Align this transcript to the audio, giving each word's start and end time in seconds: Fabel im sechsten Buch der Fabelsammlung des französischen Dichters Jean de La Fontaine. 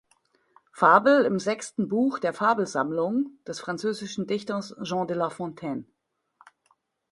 Fabel 0.71 1.25
im 1.25 1.39
sechsten 1.39 1.87
Buch 1.87 2.17
der 2.17 2.33
Fabelsammlung 2.33 3.37
des 3.45 3.59
französischen 3.59 4.25
Dichters 4.25 4.75
Jean 4.81 5.05
de 5.05 5.15
La 5.15 5.29
Fontaine. 5.29 5.85